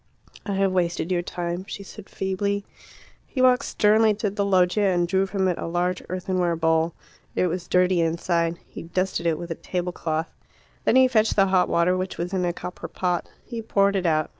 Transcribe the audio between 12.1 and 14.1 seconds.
was in a copper pot. He poured it